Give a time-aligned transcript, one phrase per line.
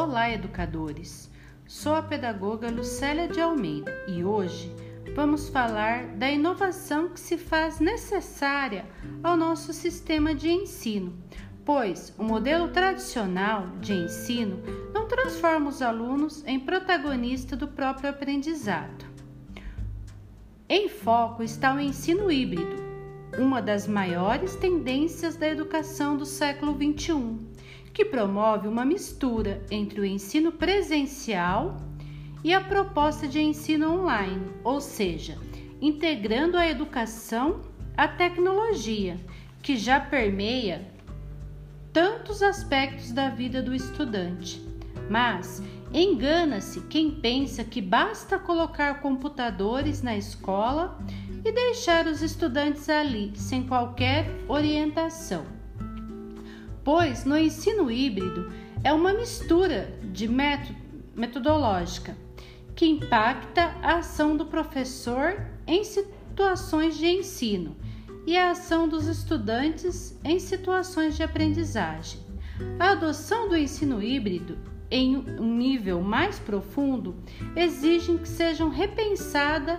[0.00, 1.28] Olá, educadores!
[1.66, 4.72] Sou a pedagoga Lucélia de Almeida e hoje
[5.12, 8.86] vamos falar da inovação que se faz necessária
[9.24, 11.12] ao nosso sistema de ensino,
[11.64, 14.62] pois o modelo tradicional de ensino
[14.94, 19.04] não transforma os alunos em protagonista do próprio aprendizado.
[20.68, 22.76] Em foco está o ensino híbrido,
[23.36, 27.48] uma das maiores tendências da educação do século XXI
[27.92, 31.76] que promove uma mistura entre o ensino presencial
[32.44, 35.38] e a proposta de ensino online, ou seja,
[35.80, 37.60] integrando a educação
[37.96, 39.16] à tecnologia,
[39.62, 40.86] que já permeia
[41.92, 44.62] tantos aspectos da vida do estudante.
[45.10, 50.98] Mas engana-se quem pensa que basta colocar computadores na escola
[51.44, 55.57] e deixar os estudantes ali sem qualquer orientação
[56.88, 58.50] pois no ensino híbrido
[58.82, 60.78] é uma mistura de método,
[61.14, 62.16] metodológica
[62.74, 67.76] que impacta a ação do professor em situações de ensino
[68.26, 72.20] e a ação dos estudantes em situações de aprendizagem.
[72.78, 74.56] A adoção do ensino híbrido
[74.90, 77.16] em um nível mais profundo
[77.54, 79.78] exige que sejam repensada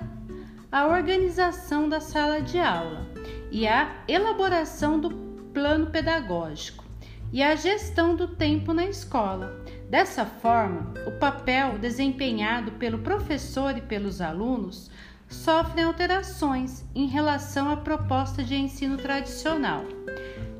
[0.71, 3.09] a organização da sala de aula
[3.49, 5.09] e a elaboração do
[5.51, 6.87] plano pedagógico
[7.31, 9.63] e a gestão do tempo na escola.
[9.89, 14.89] Dessa forma, o papel desempenhado pelo professor e pelos alunos
[15.27, 19.83] sofre alterações em relação à proposta de ensino tradicional.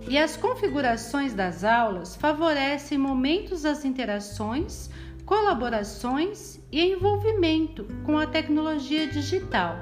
[0.08, 4.90] E as configurações das aulas favorecem momentos das interações,
[5.26, 9.76] colaborações e envolvimento com a tecnologia digital.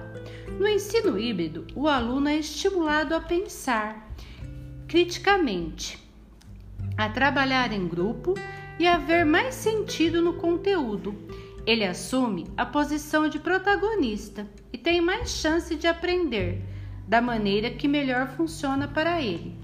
[0.58, 4.08] No ensino híbrido, o aluno é estimulado a pensar
[4.88, 6.07] criticamente
[6.98, 8.34] a trabalhar em grupo
[8.80, 11.16] e a ver mais sentido no conteúdo.
[11.66, 16.64] Ele assume a posição de protagonista e tem mais chance de aprender
[17.08, 19.56] da maneira que melhor funciona para ele.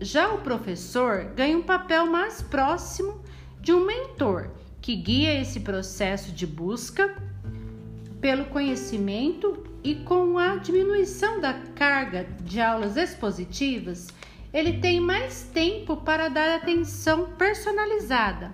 [0.00, 3.20] Já o professor ganha um papel mais próximo
[3.60, 4.50] de um mentor
[4.80, 7.16] que guia esse processo de busca
[8.20, 14.08] pelo conhecimento e com a diminuição da carga de aulas expositivas,
[14.52, 18.52] ele tem mais tempo para dar atenção personalizada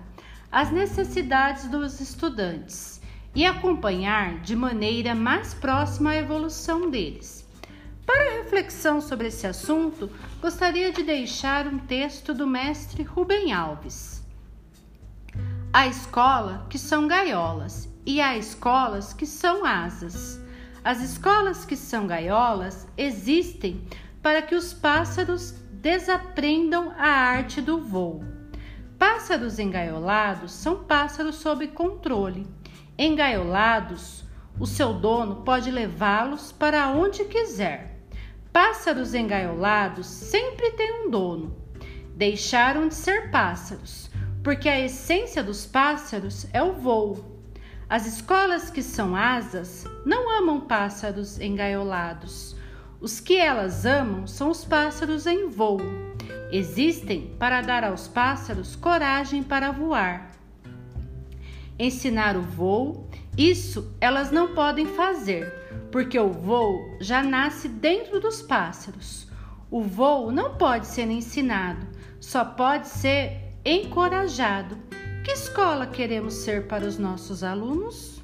[0.51, 3.01] às necessidades dos estudantes
[3.35, 7.43] e acompanhar de maneira mais próxima a evolução deles.
[8.05, 10.11] Para reflexão sobre esse assunto,
[10.41, 14.21] gostaria de deixar um texto do mestre Rubem Alves.
[15.71, 20.39] Há escola que são gaiolas e há escolas que são asas.
[20.83, 23.81] As escolas que são gaiolas existem
[24.21, 28.23] para que os pássaros desaprendam a arte do voo.
[28.97, 32.47] Pássaros engaiolados são pássaros sob controle.
[32.97, 34.23] Engaiolados,
[34.57, 37.99] o seu dono pode levá-los para onde quiser.
[38.53, 41.53] Pássaros engaiolados sempre têm um dono.
[42.15, 44.09] Deixaram de ser pássaros,
[44.41, 47.41] porque a essência dos pássaros é o voo.
[47.89, 52.55] As escolas que são asas não amam pássaros engaiolados
[53.03, 55.81] os que elas amam são os pássaros em voo.
[56.49, 60.31] Existem para dar aos pássaros coragem para voar.
[61.77, 65.51] Ensinar o voo, isso elas não podem fazer,
[65.91, 69.27] porque o voo já nasce dentro dos pássaros.
[69.69, 71.85] O voo não pode ser ensinado,
[72.21, 74.77] só pode ser encorajado.
[75.25, 78.23] Que escola queremos ser para os nossos alunos?